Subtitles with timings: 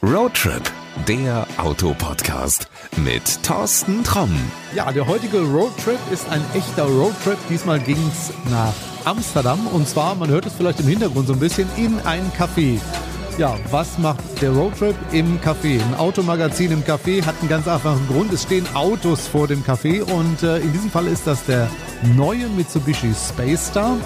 [0.00, 0.62] Roadtrip,
[1.08, 4.30] der Autopodcast mit Thorsten Tromm.
[4.72, 7.36] Ja, der heutige Roadtrip ist ein echter Roadtrip.
[7.50, 8.74] Diesmal ging es nach
[9.04, 12.80] Amsterdam und zwar, man hört es vielleicht im Hintergrund so ein bisschen, in ein Café.
[13.38, 15.82] Ja, was macht der Roadtrip im Café?
[15.82, 18.32] Ein Automagazin im Café hat einen ganz einfachen Grund.
[18.32, 21.68] Es stehen Autos vor dem Café und äh, in diesem Fall ist das der
[22.16, 23.96] neue Mitsubishi Space Star.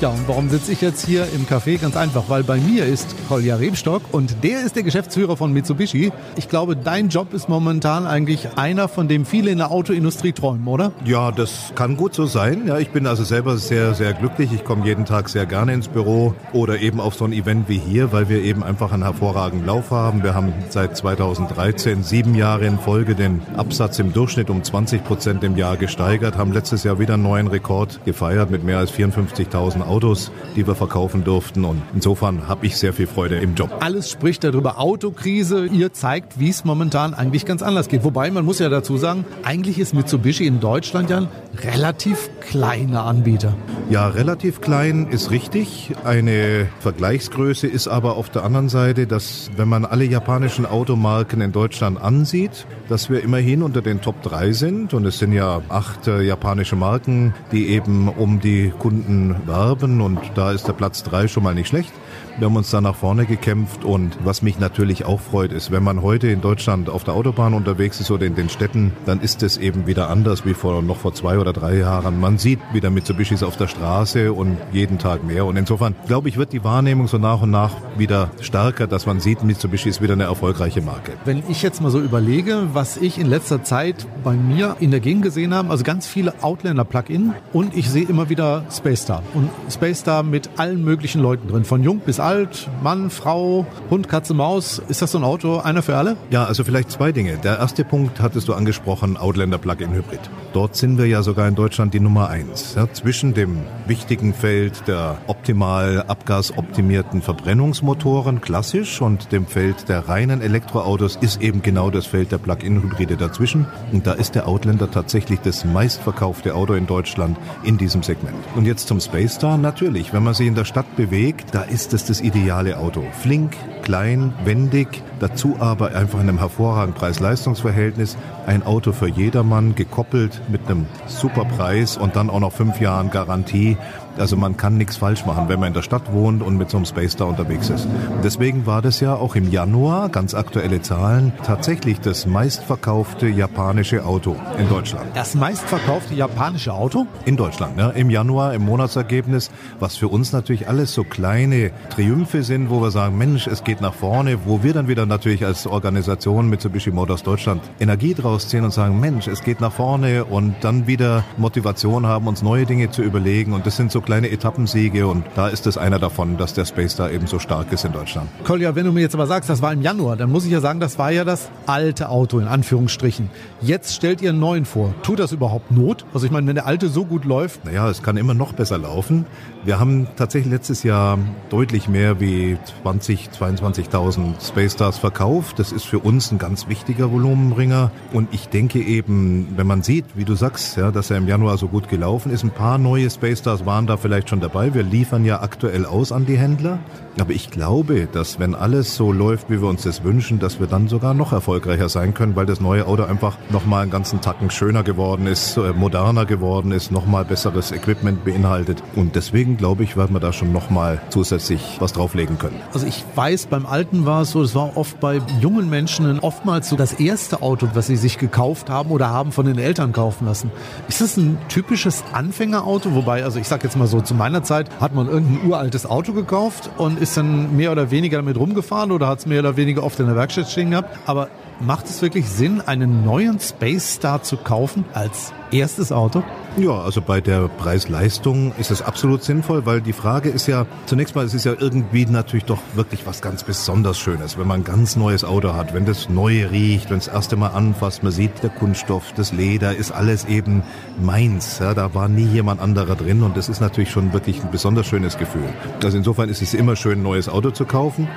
[0.00, 1.78] Ja, und warum sitze ich jetzt hier im Café?
[1.78, 6.10] Ganz einfach, weil bei mir ist Kolja Rebstock und der ist der Geschäftsführer von Mitsubishi.
[6.36, 10.66] Ich glaube, dein Job ist momentan eigentlich einer, von dem viele in der Autoindustrie träumen,
[10.68, 10.92] oder?
[11.04, 12.66] Ja, das kann gut so sein.
[12.66, 14.50] Ja, ich bin also selber sehr, sehr glücklich.
[14.54, 17.78] Ich komme jeden Tag sehr gerne ins Büro oder eben auf so ein Event wie
[17.78, 20.22] hier, weil wir eben einfach einen hervorragenden Lauf haben.
[20.22, 25.44] Wir haben seit 2013 sieben Jahre in Folge den Absatz im Durchschnitt um 20 Prozent
[25.44, 29.89] im Jahr gesteigert, haben letztes Jahr wieder einen neuen Rekord gefeiert mit mehr als 54.000
[29.90, 31.64] Autos, die wir verkaufen durften.
[31.64, 33.70] Und insofern habe ich sehr viel Freude im Job.
[33.80, 34.78] Alles spricht darüber.
[34.78, 35.66] Autokrise.
[35.66, 38.04] Ihr zeigt, wie es momentan eigentlich ganz anders geht.
[38.04, 43.04] Wobei man muss ja dazu sagen, eigentlich ist Mitsubishi in Deutschland ja ein relativ kleiner
[43.04, 43.54] Anbieter.
[43.90, 45.92] Ja, relativ klein ist richtig.
[46.04, 51.50] Eine Vergleichsgröße ist aber auf der anderen Seite, dass wenn man alle japanischen Automarken in
[51.50, 54.94] Deutschland ansieht, dass wir immerhin unter den Top 3 sind.
[54.94, 60.00] Und es sind ja acht äh, japanische Marken, die eben um die Kunden werben haben
[60.00, 61.92] und da ist der Platz drei schon mal nicht schlecht.
[62.38, 65.82] Wir haben uns da nach vorne gekämpft und was mich natürlich auch freut, ist, wenn
[65.82, 69.42] man heute in Deutschland auf der Autobahn unterwegs ist oder in den Städten, dann ist
[69.42, 72.20] es eben wieder anders wie vor noch vor zwei oder drei Jahren.
[72.20, 76.36] Man sieht wieder Mitsubishis auf der Straße und jeden Tag mehr und insofern glaube ich,
[76.36, 80.14] wird die Wahrnehmung so nach und nach wieder stärker, dass man sieht, Mitsubishi ist wieder
[80.14, 81.12] eine erfolgreiche Marke.
[81.24, 85.00] Wenn ich jetzt mal so überlege, was ich in letzter Zeit bei mir in der
[85.00, 89.50] Gegend gesehen habe, also ganz viele Outlander-Plug-in und ich sehe immer wieder Space Star und
[89.70, 94.08] Space Star mit allen möglichen Leuten drin, von jung bis alt alt, Mann, Frau, Hund,
[94.08, 94.80] Katze, Maus.
[94.88, 96.16] Ist das so ein Auto, einer für alle?
[96.30, 97.38] Ja, also vielleicht zwei Dinge.
[97.38, 100.20] Der erste Punkt hattest du angesprochen, Outlander Plug-in Hybrid.
[100.52, 102.74] Dort sind wir ja sogar in Deutschland die Nummer eins.
[102.76, 110.40] Ja, zwischen dem wichtigen Feld der optimal abgasoptimierten Verbrennungsmotoren, klassisch, und dem Feld der reinen
[110.40, 113.66] Elektroautos ist eben genau das Feld der Plug-in-Hybride dazwischen.
[113.92, 118.36] Und da ist der Outlander tatsächlich das meistverkaufte Auto in Deutschland in diesem Segment.
[118.54, 119.49] Und jetzt zum Space Star.
[119.56, 123.04] Natürlich, wenn man sich in der Stadt bewegt, da ist es das ideale Auto.
[123.12, 128.16] Flink, klein, wendig, dazu aber einfach in einem hervorragenden Preis-Leistungs-Verhältnis.
[128.46, 133.10] Ein Auto für jedermann, gekoppelt mit einem super Preis und dann auch noch fünf Jahren
[133.10, 133.76] Garantie.
[134.18, 136.76] Also man kann nichts falsch machen, wenn man in der Stadt wohnt und mit so
[136.76, 137.86] einem Space da unterwegs ist.
[138.24, 144.36] deswegen war das ja auch im Januar, ganz aktuelle Zahlen, tatsächlich das meistverkaufte japanische Auto
[144.58, 145.06] in Deutschland.
[145.14, 147.06] Das meistverkaufte japanische Auto?
[147.24, 147.92] In Deutschland, ne?
[147.94, 152.90] im Januar, im Monatsergebnis, was für uns natürlich alles so kleine Triumphe sind, wo wir
[152.90, 157.22] sagen, Mensch, es geht nach vorne, wo wir dann wieder natürlich als Organisation Mitsubishi Motors
[157.22, 162.06] Deutschland Energie draus ziehen und sagen, Mensch, es geht nach vorne und dann wieder Motivation
[162.06, 163.52] haben, uns neue Dinge zu überlegen.
[163.52, 166.96] Und das sind so kleine Etappensiege und da ist es einer davon, dass der Space
[166.96, 168.30] da eben so stark ist in Deutschland.
[168.44, 170.60] Kolja, wenn du mir jetzt aber sagst, das war im Januar, dann muss ich ja
[170.60, 173.28] sagen, das war ja das alte Auto in Anführungsstrichen.
[173.60, 174.94] Jetzt stellt ihr einen neuen vor.
[175.02, 176.06] Tut das überhaupt Not?
[176.14, 177.64] Also ich meine, wenn der alte so gut läuft.
[177.64, 179.26] Naja, es kann immer noch besser laufen.
[179.64, 181.18] Wir haben tatsächlich letztes Jahr
[181.50, 185.58] deutlich mehr wie 20, 22.000 Space Stars verkauft.
[185.58, 187.90] Das ist für uns ein ganz wichtiger Volumenbringer.
[188.12, 191.58] Und ich denke eben, wenn man sieht, wie du sagst, ja, dass er im Januar
[191.58, 194.74] so gut gelaufen ist, ein paar neue Space Stars waren da vielleicht schon dabei.
[194.74, 196.78] Wir liefern ja aktuell aus an die Händler.
[197.18, 200.66] Aber ich glaube, dass wenn alles so läuft, wie wir uns das wünschen, dass wir
[200.66, 204.50] dann sogar noch erfolgreicher sein können, weil das neue Auto einfach nochmal einen ganzen Tacken
[204.50, 208.82] schöner geworden ist, äh, moderner geworden ist, nochmal besseres Equipment beinhaltet.
[208.96, 212.60] Und deswegen glaube ich, werden wir da schon nochmal zusätzlich was drauflegen können.
[212.72, 216.68] Also ich weiß, beim alten war es so, es war oft bei jungen Menschen oftmals
[216.68, 220.26] so das erste Auto, was sie sich gekauft haben oder haben von den Eltern kaufen
[220.26, 220.50] lassen.
[220.88, 222.94] Ist das ein typisches Anfängerauto?
[222.94, 226.12] Wobei, also ich sag jetzt mal so, zu meiner Zeit hat man irgendein uraltes Auto
[226.12, 229.82] gekauft und ist dann mehr oder weniger damit rumgefahren oder hat es mehr oder weniger
[229.82, 230.96] oft in der Werkstatt stehen gehabt.
[231.06, 231.28] Aber
[231.60, 236.22] macht es wirklich Sinn, einen neuen Space Star zu kaufen als erstes Auto?
[236.56, 241.14] Ja, also bei der Preis-Leistung ist es absolut sinnvoll, weil die Frage ist ja, zunächst
[241.14, 244.64] mal, es ist ja irgendwie natürlich doch wirklich was ganz besonders Schönes, wenn man ein
[244.64, 248.12] ganz neues Auto hat, wenn das neu riecht, wenn es das erste Mal anfasst, man
[248.12, 250.62] sieht, der Kunststoff, das Leder, ist alles eben
[251.00, 251.60] meins.
[251.60, 254.86] Ja, da war nie jemand anderer drin und das ist natürlich schon wirklich ein besonders
[254.86, 255.48] schönes Gefühl.
[255.84, 258.08] Also insofern ist es immer schön, ein neues Auto zu kaufen.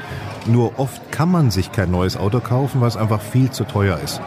[0.45, 3.99] Nur oft kann man sich kein neues Auto kaufen, weil es einfach viel zu teuer
[4.03, 4.21] ist.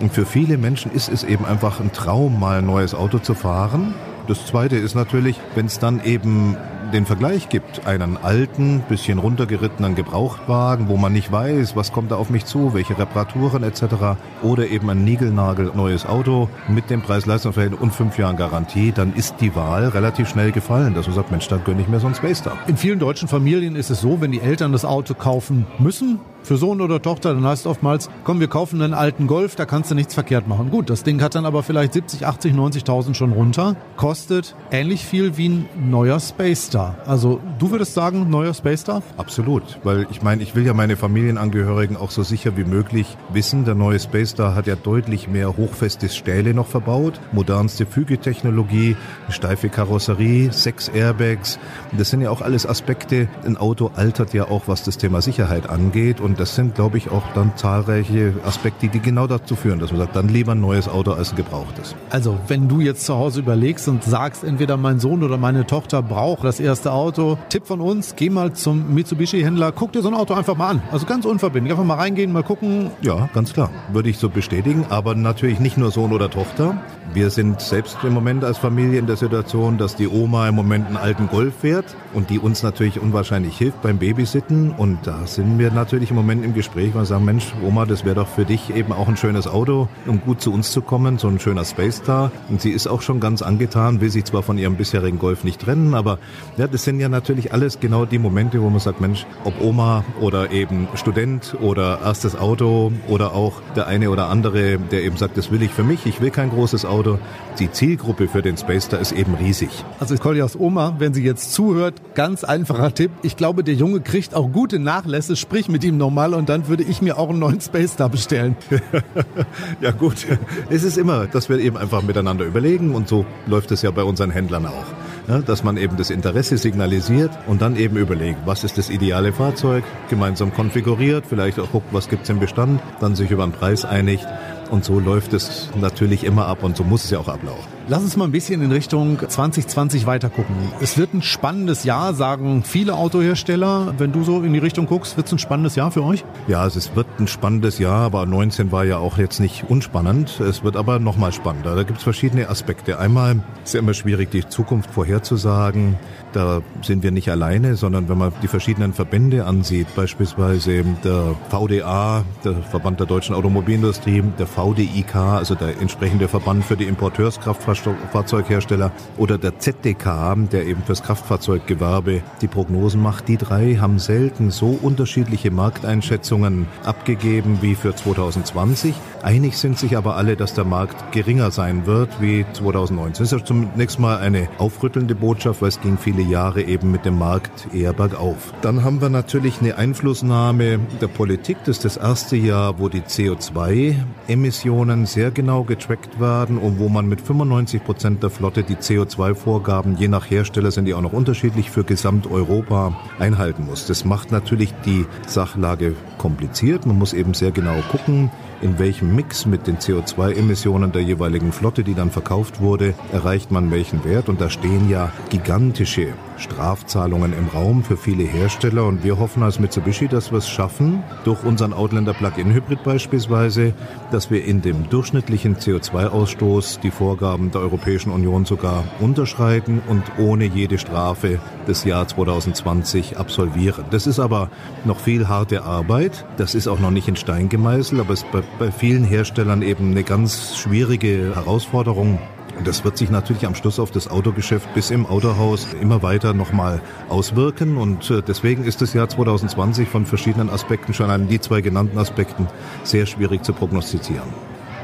[0.00, 3.34] Und für viele Menschen ist es eben einfach ein Traum, mal ein neues Auto zu
[3.34, 3.94] fahren.
[4.28, 6.56] Das Zweite ist natürlich, wenn es dann eben
[6.92, 12.16] den Vergleich gibt, einen alten, bisschen runtergerittenen Gebrauchtwagen, wo man nicht weiß, was kommt da
[12.16, 14.16] auf mich zu, welche Reparaturen etc.
[14.42, 19.36] oder eben ein Nigelnagel neues Auto mit dem Preis-Leistungsverhältnis und fünf Jahren Garantie, dann ist
[19.40, 22.14] die Wahl relativ schnell gefallen, dass man sagt, Mensch, dann gönne ich mir so einen
[22.14, 22.56] Space Star.
[22.66, 26.56] In vielen deutschen Familien ist es so, wenn die Eltern das Auto kaufen müssen, für
[26.56, 29.94] Sohn oder Tochter, dann heißt oftmals, komm, wir kaufen einen alten Golf, da kannst du
[29.94, 30.70] nichts verkehrt machen.
[30.70, 35.36] Gut, das Ding hat dann aber vielleicht 70, 80, 90.000 schon runter, kostet ähnlich viel
[35.36, 36.96] wie ein neuer Space Star.
[37.04, 39.02] Also du würdest sagen, neuer Space Star?
[39.18, 43.66] Absolut, weil ich meine, ich will ja meine Familienangehörigen auch so sicher wie möglich wissen.
[43.66, 48.96] Der neue Space Star hat ja deutlich mehr hochfestes Stähle noch verbaut, modernste Fügetechnologie,
[49.28, 51.58] steife Karosserie, sechs Airbags.
[51.92, 53.28] Das sind ja auch alles Aspekte.
[53.44, 57.10] Ein Auto altert ja auch, was das Thema Sicherheit angeht und das sind, glaube ich,
[57.10, 60.88] auch dann zahlreiche Aspekte, die genau dazu führen, dass man sagt, dann lieber ein neues
[60.88, 61.94] Auto als ein gebrauchtes.
[62.10, 66.02] Also, wenn du jetzt zu Hause überlegst und sagst, entweder mein Sohn oder meine Tochter
[66.02, 70.14] braucht das erste Auto, Tipp von uns, geh mal zum Mitsubishi-Händler, guck dir so ein
[70.14, 70.82] Auto einfach mal an.
[70.92, 72.90] Also ganz unverbindlich, einfach mal reingehen, mal gucken.
[73.02, 76.76] Ja, ganz klar, würde ich so bestätigen, aber natürlich nicht nur Sohn oder Tochter.
[77.14, 80.86] Wir sind selbst im Moment als Familie in der Situation, dass die Oma im Moment
[80.86, 84.72] einen alten Golf fährt und die uns natürlich unwahrscheinlich hilft beim Babysitten.
[84.72, 88.04] Und da sind wir natürlich im Moment im Gespräch, weil wir sagen, Mensch, Oma, das
[88.04, 91.18] wäre doch für dich eben auch ein schönes Auto, um gut zu uns zu kommen,
[91.18, 92.32] so ein schöner Space Star.
[92.48, 95.60] Und sie ist auch schon ganz angetan, will sich zwar von ihrem bisherigen Golf nicht
[95.60, 96.18] trennen, aber
[96.56, 100.04] ja, das sind ja natürlich alles genau die Momente, wo man sagt, Mensch, ob Oma
[100.20, 105.36] oder eben Student oder erstes Auto oder auch der eine oder andere, der eben sagt,
[105.36, 107.18] das will ich für mich, ich will kein großes Auto.
[107.60, 109.70] Die Zielgruppe für den Space Star ist eben riesig.
[110.00, 113.10] Also Koljas Oma, wenn sie jetzt zuhört, ganz einfacher Tipp.
[113.22, 115.36] Ich glaube, der Junge kriegt auch gute Nachlässe.
[115.36, 118.56] Sprich mit ihm nochmal und dann würde ich mir auch einen neuen Space Star bestellen.
[119.82, 120.26] ja gut,
[120.70, 124.02] es ist immer, dass wir eben einfach miteinander überlegen und so läuft es ja bei
[124.02, 124.86] unseren Händlern auch.
[125.28, 129.34] Ja, dass man eben das Interesse signalisiert und dann eben überlegt, was ist das ideale
[129.34, 133.84] Fahrzeug, gemeinsam konfiguriert, vielleicht auch guckt, was gibt's im Bestand, dann sich über den Preis
[133.84, 134.26] einigt
[134.70, 137.78] und so läuft es natürlich immer ab und so muss es ja auch ablaufen.
[137.90, 140.54] Lass uns mal ein bisschen in Richtung 2020 weiter gucken.
[140.82, 143.94] Es wird ein spannendes Jahr, sagen viele Autohersteller.
[143.96, 146.22] Wenn du so in die Richtung guckst, wird es ein spannendes Jahr für euch?
[146.48, 150.38] Ja, es wird ein spannendes Jahr, aber 19 war ja auch jetzt nicht unspannend.
[150.38, 151.74] Es wird aber nochmal spannender.
[151.74, 152.98] Da gibt es verschiedene Aspekte.
[152.98, 155.96] Einmal ist es immer schwierig, die Zukunft vorherzusagen.
[156.34, 162.22] Da sind wir nicht alleine, sondern wenn man die verschiedenen Verbände ansieht, beispielsweise der VDA,
[162.44, 169.38] der Verband der deutschen Automobilindustrie, der VDIK, also der entsprechende Verband für die Importeurskraftfahrzeughersteller oder
[169.38, 175.52] der ZDK, der eben fürs Kraftfahrzeuggewerbe die Prognosen macht, die drei haben selten so unterschiedliche
[175.52, 178.94] Markteinschätzungen abgegeben wie für 2020.
[179.22, 183.24] Einig sind sich aber alle, dass der Markt geringer sein wird wie 2019.
[183.24, 187.04] Das ist ja zunächst mal eine aufrüttelnde Botschaft, weil es ging viele Jahre eben mit
[187.04, 188.52] dem Markt eher bergauf.
[188.62, 191.58] Dann haben wir natürlich eine Einflussnahme der Politik.
[191.64, 197.08] Das ist das erste Jahr, wo die CO2-Emissionen sehr genau getrackt werden und wo man
[197.08, 201.70] mit 95 Prozent der Flotte die CO2-Vorgaben, je nach Hersteller sind die auch noch unterschiedlich,
[201.70, 203.86] für Gesamteuropa einhalten muss.
[203.86, 206.86] Das macht natürlich die Sachlage kompliziert.
[206.86, 208.30] Man muss eben sehr genau gucken,
[208.60, 213.70] in welchem Mix mit den CO2-Emissionen der jeweiligen Flotte, die dann verkauft wurde, erreicht man
[213.70, 214.28] welchen Wert.
[214.28, 218.84] Und da stehen ja gigantische Strafzahlungen im Raum für viele Hersteller.
[218.86, 223.74] Und wir hoffen als Mitsubishi, dass wir es schaffen, durch unseren Outlander Plug-in-Hybrid beispielsweise,
[224.10, 230.44] dass wir in dem durchschnittlichen CO2-Ausstoß die Vorgaben der Europäischen Union sogar unterschreiten und ohne
[230.44, 233.84] jede Strafe das Jahr 2020 absolvieren.
[233.90, 234.50] Das ist aber
[234.84, 236.24] noch viel harte Arbeit.
[236.36, 239.62] Das ist auch noch nicht in Stein gemeißelt, aber es ist bei, bei vielen Herstellern
[239.62, 242.18] eben eine ganz schwierige Herausforderung.
[242.58, 246.34] Und das wird sich natürlich am Schluss auf das Autogeschäft bis im Autohaus immer weiter
[246.34, 247.76] nochmal auswirken.
[247.76, 251.98] Und äh, deswegen ist das Jahr 2020 von verschiedenen Aspekten, schon an die zwei genannten
[251.98, 252.48] Aspekten,
[252.82, 254.28] sehr schwierig zu prognostizieren.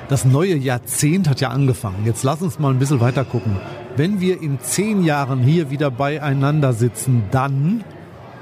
[0.09, 2.05] Das neue Jahrzehnt hat ja angefangen.
[2.05, 3.57] Jetzt lass uns mal ein bisschen weiter gucken.
[3.97, 7.83] Wenn wir in zehn Jahren hier wieder beieinander sitzen, dann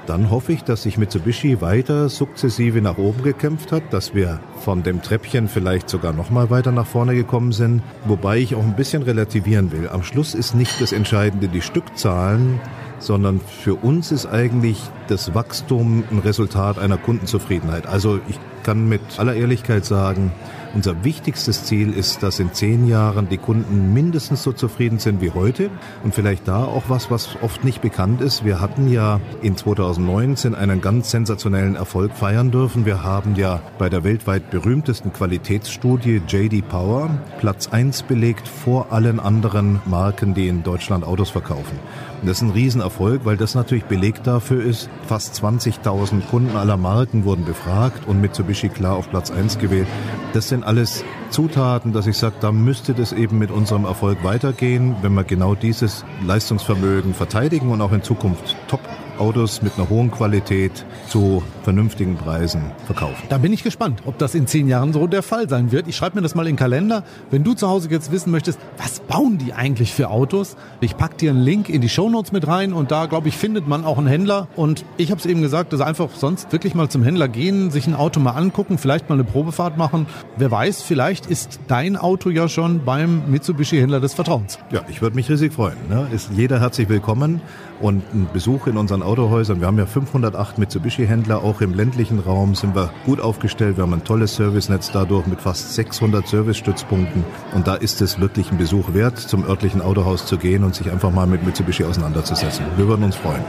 [0.05, 4.83] dann hoffe ich, dass sich Mitsubishi weiter sukzessive nach oben gekämpft hat, dass wir von
[4.83, 8.75] dem Treppchen vielleicht sogar noch mal weiter nach vorne gekommen sind, wobei ich auch ein
[8.75, 9.89] bisschen relativieren will.
[9.89, 12.59] Am Schluss ist nicht das Entscheidende die Stückzahlen,
[12.99, 17.87] sondern für uns ist eigentlich das Wachstum ein Resultat einer Kundenzufriedenheit.
[17.87, 20.31] Also ich kann mit aller Ehrlichkeit sagen,
[20.73, 25.29] unser wichtigstes Ziel ist, dass in zehn Jahren die Kunden mindestens so zufrieden sind wie
[25.29, 25.69] heute.
[26.03, 28.43] Und vielleicht da auch was, was oft nicht bekannt ist.
[28.43, 32.87] Wir hatten ja in 2019 einen ganz sensationellen Erfolg feiern dürfen.
[32.87, 39.19] Wir haben ja bei der weltweit berühmtesten Qualitätsstudie JD Power Platz eins belegt vor allen
[39.19, 41.77] anderen Marken, die in Deutschland Autos verkaufen.
[42.21, 44.89] Und das ist ein Riesenerfolg, weil das natürlich Beleg dafür ist.
[45.07, 49.87] Fast 20.000 Kunden aller Marken wurden befragt und Mitsubishi klar auf Platz eins gewählt.
[50.33, 54.95] Das sind alles Zutaten, dass ich sage, da müsste das eben mit unserem Erfolg weitergehen,
[55.01, 58.81] wenn wir genau dieses Leistungsvermögen verteidigen und auch in Zukunft top
[59.23, 63.23] Autos mit einer hohen Qualität zu vernünftigen Preisen verkaufen.
[63.29, 65.87] Da bin ich gespannt, ob das in zehn Jahren so der Fall sein wird.
[65.87, 67.05] Ich schreibe mir das mal in den Kalender.
[67.31, 70.57] Wenn du zu Hause jetzt wissen möchtest, was bauen die eigentlich für Autos?
[70.81, 73.65] Ich packe dir einen Link in die Shownotes mit rein und da, glaube ich, findet
[73.65, 74.49] man auch einen Händler.
[74.57, 77.87] Und ich habe es eben gesagt, dass einfach sonst wirklich mal zum Händler gehen, sich
[77.87, 80.05] ein Auto mal angucken, vielleicht mal eine Probefahrt machen.
[80.35, 84.59] Wer weiß, vielleicht ist dein Auto ja schon beim Mitsubishi-Händler des Vertrauens.
[84.69, 85.77] Ja, ich würde mich riesig freuen.
[85.89, 86.07] Ne?
[86.11, 87.39] Ist jeder herzlich willkommen
[87.79, 89.59] und ein Besuch in unseren Autohäusern.
[89.59, 93.77] Wir haben ja 508 Mitsubishi-Händler, auch im ländlichen Raum sind wir gut aufgestellt.
[93.77, 98.51] Wir haben ein tolles Servicenetz dadurch mit fast 600 Servicestützpunkten und da ist es wirklich
[98.51, 102.65] ein Besuch wert, zum örtlichen Autohaus zu gehen und sich einfach mal mit Mitsubishi auseinanderzusetzen.
[102.75, 103.43] Wir würden uns freuen.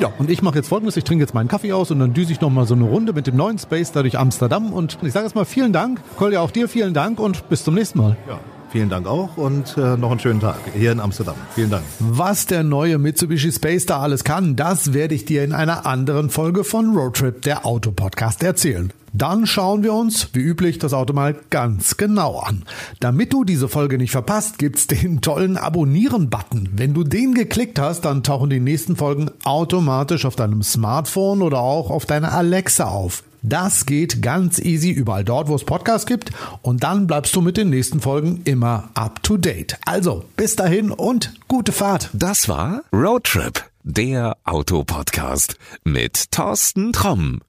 [0.00, 2.32] Ja, und ich mache jetzt folgendes, ich trinke jetzt meinen Kaffee aus und dann düse
[2.32, 5.24] ich nochmal so eine Runde mit dem neuen Space da durch Amsterdam und ich sage
[5.24, 6.02] jetzt mal vielen Dank.
[6.18, 8.18] Kolja, auch dir vielen Dank und bis zum nächsten Mal.
[8.28, 8.38] Ja.
[8.72, 11.34] Vielen Dank auch und äh, noch einen schönen Tag hier in Amsterdam.
[11.54, 11.82] Vielen Dank.
[11.98, 16.30] Was der neue Mitsubishi Space da alles kann, das werde ich dir in einer anderen
[16.30, 18.92] Folge von Roadtrip, der Autopodcast, erzählen.
[19.12, 22.62] Dann schauen wir uns, wie üblich, das Auto mal ganz genau an.
[23.00, 26.68] Damit du diese Folge nicht verpasst, gibt's den tollen Abonnieren-Button.
[26.76, 31.58] Wenn du den geklickt hast, dann tauchen die nächsten Folgen automatisch auf deinem Smartphone oder
[31.58, 33.24] auch auf deiner Alexa auf.
[33.42, 36.30] Das geht ganz easy überall dort, wo es Podcasts gibt
[36.62, 39.76] und dann bleibst du mit den nächsten Folgen immer up to date.
[39.86, 42.10] Also, bis dahin und gute Fahrt.
[42.12, 47.40] Das war Roadtrip, der Autopodcast mit Thorsten Tromm.